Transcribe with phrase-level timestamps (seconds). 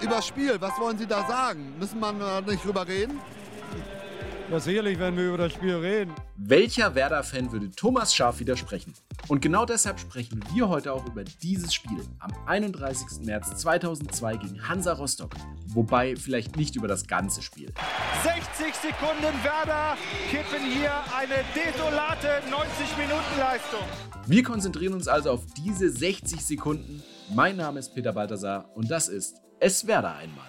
[0.00, 1.74] Übers Spiel, was wollen Sie da sagen?
[1.78, 3.20] Müssen wir da nicht drüber reden?
[4.50, 6.12] Ja, sicherlich werden wir über das Spiel reden.
[6.36, 8.94] Welcher Werder-Fan würde Thomas Schaf widersprechen?
[9.28, 13.24] Und genau deshalb sprechen wir heute auch über dieses Spiel am 31.
[13.24, 15.34] März 2002 gegen Hansa Rostock.
[15.68, 17.72] Wobei vielleicht nicht über das ganze Spiel.
[18.24, 19.96] 60 Sekunden Werder
[20.32, 23.84] kippen hier eine desolate 90-Minuten-Leistung.
[24.26, 27.04] Wir konzentrieren uns also auf diese 60 Sekunden.
[27.32, 30.48] Mein Name ist Peter Balthasar und das ist Es Werder einmal.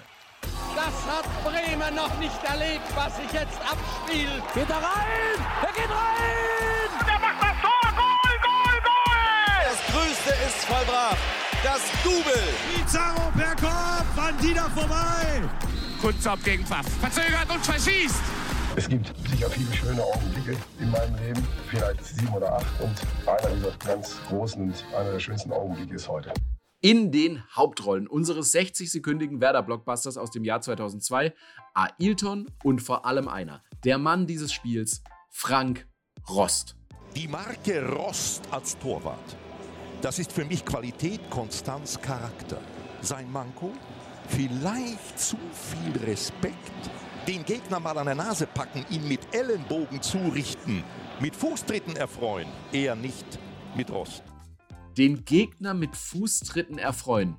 [0.74, 4.42] Das hat Bremen noch nicht erlebt, was sich jetzt abspielt.
[4.54, 5.36] Geht da rein!
[5.64, 7.06] Er geht rein!
[7.06, 7.92] Der macht das Tor!
[7.92, 9.60] Goal, Goal, Goal!
[9.68, 11.18] Das Größte ist vollbracht.
[11.62, 12.54] Das Double.
[12.74, 15.42] Pizarro per Kopf, Bandida vorbei.
[16.00, 16.86] Kunzop gegen Pfaff.
[17.02, 18.24] Verzögert und verschießt.
[18.78, 22.80] Es gibt sicher viele schöne Augenblicke in meinem Leben, vielleicht sieben oder acht.
[22.80, 22.96] Und
[23.28, 26.32] einer dieser ganz großen und einer der schönsten Augenblicke ist heute
[26.82, 31.34] in den Hauptrollen unseres 60-sekündigen Werder-Blockbusters aus dem Jahr 2002
[31.74, 35.88] Ailton und vor allem einer, der Mann dieses Spiels, Frank
[36.28, 36.76] Rost.
[37.16, 39.38] Die Marke Rost als Torwart,
[40.02, 42.60] das ist für mich Qualität, Konstanz, Charakter.
[43.02, 43.72] Sein Manko?
[44.28, 46.56] Vielleicht zu viel Respekt.
[47.28, 50.84] Den Gegner mal an der Nase packen, ihn mit Ellenbogen zurichten,
[51.20, 53.26] mit Fußtritten erfreuen, eher nicht
[53.76, 54.24] mit Rost
[54.98, 57.38] den Gegner mit Fußtritten erfreuen.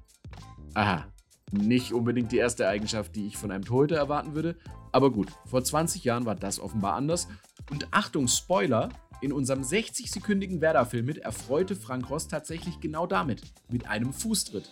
[0.75, 1.07] Aha,
[1.51, 4.57] nicht unbedingt die erste Eigenschaft, die ich von einem Torhüter erwarten würde.
[4.91, 7.29] Aber gut, vor 20 Jahren war das offenbar anders.
[7.71, 8.89] Und Achtung, Spoiler,
[9.21, 14.71] in unserem 60-sekündigen Werder-Film mit erfreute Frank Ross tatsächlich genau damit, mit einem Fußtritt.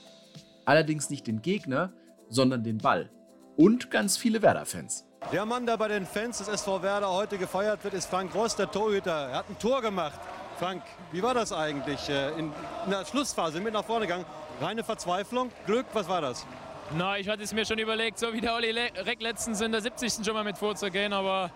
[0.64, 1.92] Allerdings nicht den Gegner,
[2.28, 3.10] sondern den Ball.
[3.56, 5.06] Und ganz viele Werder-Fans.
[5.32, 8.56] Der Mann, der bei den Fans des SV Werder heute gefeiert wird, ist Frank Ross,
[8.56, 9.28] der Torhüter.
[9.28, 10.18] Er hat ein Tor gemacht.
[10.60, 12.52] Frank, wie war das eigentlich äh, in,
[12.86, 14.26] der Schlussphase mit nach vorne gegangen?
[14.60, 16.46] Reine Verzweiflung, Glück, was war das?
[16.94, 19.80] Na, ich hatte es mir schon überlegt, so wie der Olli Reck letztens in der
[19.80, 20.22] 70.
[20.22, 21.50] schon mal mit vorzugehen, aber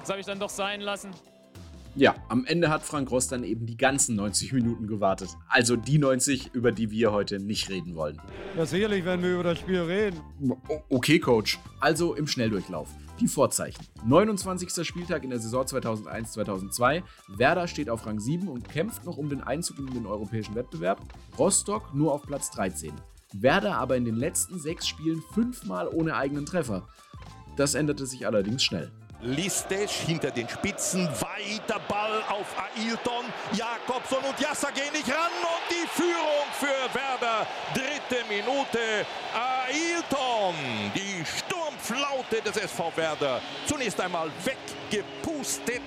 [0.00, 1.12] das habe ich dann doch sein lassen.
[1.98, 5.30] Ja, am Ende hat Frank Ross dann eben die ganzen 90 Minuten gewartet.
[5.48, 8.20] Also die 90, über die wir heute nicht reden wollen.
[8.54, 10.20] Ja, sicherlich werden wir über das Spiel reden.
[10.90, 11.58] Okay, Coach.
[11.80, 12.90] Also im Schnelldurchlauf.
[13.18, 13.82] Die Vorzeichen.
[14.04, 14.86] 29.
[14.86, 17.02] Spieltag in der Saison 2001-2002.
[17.28, 21.00] Werder steht auf Rang 7 und kämpft noch um den Einzug in den europäischen Wettbewerb.
[21.38, 22.92] Rostock nur auf Platz 13.
[23.32, 26.86] Werder aber in den letzten sechs Spielen fünfmal ohne eigenen Treffer.
[27.56, 28.92] Das änderte sich allerdings schnell.
[29.22, 35.64] Listesch hinter den Spitzen, weiter Ball auf Ailton, Jakobson und Jassa gehen nicht ran und
[35.70, 40.54] die Führung für Werder, dritte Minute, Ailton,
[40.94, 45.80] die Sturmflaute des SV Werder, zunächst einmal weggepustet.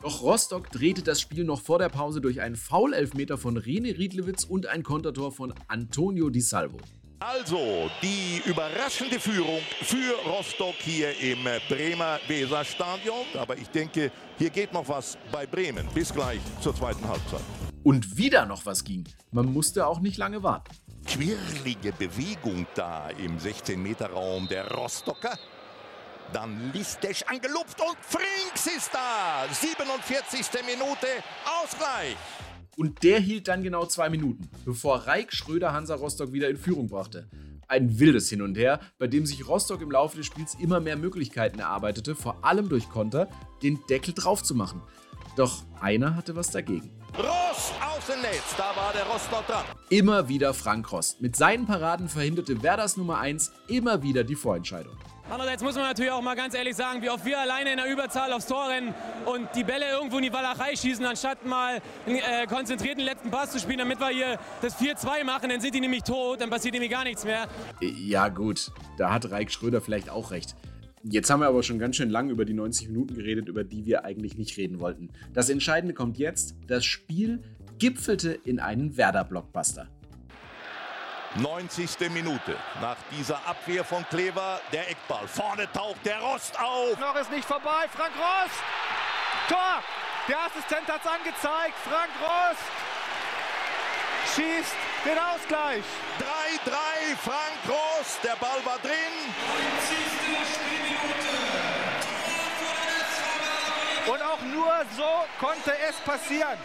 [0.00, 4.44] Doch Rostock drehte das Spiel noch vor der Pause durch einen Foul-Elfmeter von Rene Riedlewitz
[4.44, 6.78] und ein Kontertor von Antonio Di Salvo.
[7.20, 13.26] Also die überraschende Führung für Rostock hier im Bremer Weserstadion.
[13.36, 15.88] Aber ich denke, hier geht noch was bei Bremen.
[15.92, 17.40] Bis gleich zur zweiten Halbzeit.
[17.82, 19.04] Und wieder noch was ging.
[19.32, 20.70] Man musste auch nicht lange warten.
[21.06, 25.36] Quirlige Bewegung da im 16-Meter-Raum der Rostocker.
[26.32, 29.44] Dann Listesch angelupft und Frings ist da.
[29.50, 30.46] 47.
[30.64, 31.08] Minute,
[31.62, 32.16] Ausgleich.
[32.78, 36.86] Und der hielt dann genau zwei Minuten, bevor Reik Schröder Hansa Rostock wieder in Führung
[36.86, 37.28] brachte.
[37.66, 40.96] Ein wildes Hin und Her, bei dem sich Rostock im Laufe des Spiels immer mehr
[40.96, 43.28] Möglichkeiten erarbeitete, vor allem durch Konter,
[43.64, 44.80] den Deckel drauf zu machen.
[45.34, 46.92] Doch einer hatte was dagegen.
[47.18, 49.64] Ross Außennetz, da war der Rostock dran.
[49.90, 51.20] Immer wieder Frank Rost.
[51.20, 54.96] Mit seinen Paraden verhinderte Werders Nummer 1 immer wieder die Vorentscheidung.
[55.30, 57.90] Andererseits muss man natürlich auch mal ganz ehrlich sagen, wie oft wir alleine in der
[57.92, 58.94] Überzahl aufs Tor rennen
[59.26, 63.50] und die Bälle irgendwo in die Walachei schießen, anstatt mal einen äh, konzentrierten letzten Pass
[63.50, 66.72] zu spielen, damit wir hier das 4-2 machen, dann sind die nämlich tot, dann passiert
[66.72, 67.46] nämlich gar nichts mehr.
[67.80, 70.56] Ja gut, da hat Reik Schröder vielleicht auch recht.
[71.04, 73.84] Jetzt haben wir aber schon ganz schön lang über die 90 Minuten geredet, über die
[73.84, 75.10] wir eigentlich nicht reden wollten.
[75.34, 76.56] Das Entscheidende kommt jetzt.
[76.66, 77.42] Das Spiel
[77.78, 79.88] gipfelte in einen Werder-Blockbuster.
[81.36, 82.10] 90.
[82.10, 82.56] Minute.
[82.80, 85.26] Nach dieser Abwehr von Klever, der Eckball.
[85.28, 86.98] Vorne taucht der Rost auf.
[86.98, 87.86] Noch ist nicht vorbei.
[87.94, 88.62] Frank Rost.
[89.48, 89.82] Tor.
[90.28, 91.74] Der Assistent hat es angezeigt.
[91.84, 92.62] Frank Rost
[94.34, 95.84] schießt den Ausgleich.
[96.64, 97.16] 3-3.
[97.22, 98.18] Frank Rost.
[98.22, 98.92] Der Ball war drin.
[99.48, 99.96] 90.
[100.54, 101.48] Spielminute.
[104.10, 106.58] Und auch nur so konnte es passieren.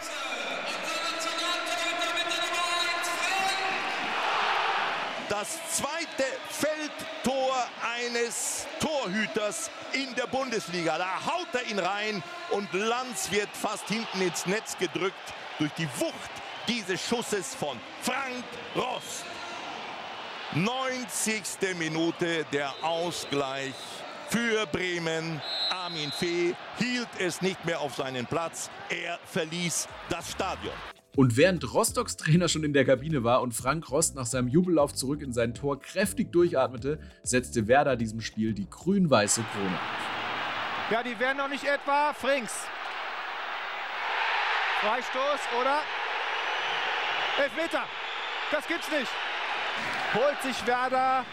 [5.28, 7.54] Das zweite Feldtor
[7.96, 10.98] eines Torhüters in der Bundesliga.
[10.98, 15.88] Da haut er ihn rein und Lanz wird fast hinten ins Netz gedrückt durch die
[15.98, 16.30] Wucht
[16.68, 18.44] dieses Schusses von Frank
[18.74, 19.24] Ross.
[20.54, 21.42] 90.
[21.76, 23.74] Minute der Ausgleich
[24.28, 25.40] für Bremen.
[25.70, 28.70] Armin Fee hielt es nicht mehr auf seinen Platz.
[28.88, 30.74] Er verließ das Stadion.
[31.16, 34.92] Und während Rostocks Trainer schon in der Kabine war und Frank Rost nach seinem Jubellauf
[34.94, 40.90] zurück in sein Tor kräftig durchatmete, setzte Werder diesem Spiel die grün-weiße Krone auf.
[40.90, 42.52] Ja, die werden noch nicht etwa Frings.
[44.80, 45.78] Freistoß oder
[47.42, 47.84] Elfmeter.
[48.50, 49.10] Das gibt's nicht.
[50.14, 51.24] Holt sich Werder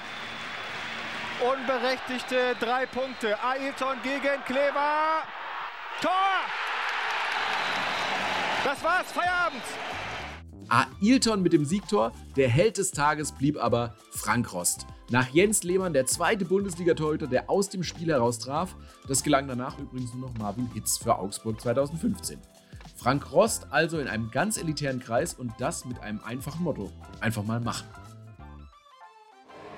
[1.41, 3.37] unberechtigte drei Punkte.
[3.43, 5.23] Ailton gegen Kleber.
[6.01, 6.70] Tor!
[8.63, 9.63] Das war's, Feierabend.
[10.69, 14.85] Ailton mit dem Siegtor, der Held des Tages blieb aber Frank Rost.
[15.09, 18.75] Nach Jens Lehmann der zweite Bundesliga-Torhüter, der aus dem Spiel heraus traf.
[19.07, 22.39] Das gelang danach übrigens nur noch Marvin Hitz für Augsburg 2015.
[22.95, 26.91] Frank Rost also in einem ganz elitären Kreis und das mit einem einfachen Motto.
[27.19, 27.87] Einfach mal machen.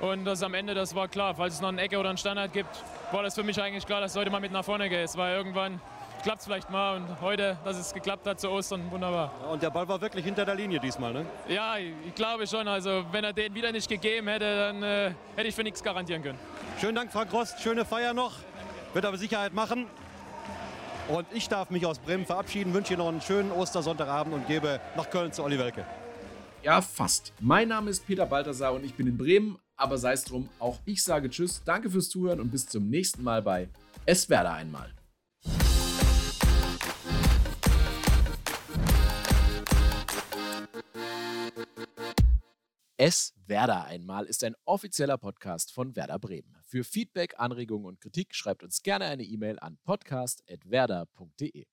[0.02, 1.34] Und das am Ende, das war klar.
[1.34, 2.84] Falls es noch eine Ecke oder einen Standard gibt,
[3.14, 5.06] war das für mich eigentlich klar, dass es heute mal mit nach vorne geht.
[5.06, 5.80] Es war irgendwann
[6.24, 9.32] klappt es vielleicht mal und heute, dass es geklappt hat zu Ostern, wunderbar.
[9.52, 11.26] Und der Ball war wirklich hinter der Linie diesmal, ne?
[11.48, 12.68] Ja, ich glaube schon.
[12.68, 16.24] Also wenn er den wieder nicht gegeben hätte, dann äh, hätte ich für nichts garantieren
[16.24, 16.40] können.
[16.80, 17.60] Schönen Dank, Frank Rost.
[17.60, 18.38] Schöne Feier noch.
[18.94, 19.86] Wird aber Sicherheit machen.
[21.10, 24.80] Und ich darf mich aus Bremen verabschieden, wünsche Ihnen noch einen schönen Ostersonntagabend und gebe
[24.96, 25.86] nach Köln zu Olli Welke.
[26.64, 27.34] Ja, fast.
[27.42, 30.80] Mein Name ist Peter Balthasar und ich bin in Bremen, aber sei es drum, auch
[30.86, 33.68] ich sage Tschüss, danke fürs Zuhören und bis zum nächsten Mal bei
[34.06, 34.94] Es werde einmal.
[43.06, 46.56] Es Werder einmal ist ein offizieller Podcast von Werder Bremen.
[46.66, 51.66] Für Feedback, Anregungen und Kritik schreibt uns gerne eine E-Mail an podcast.werder.de.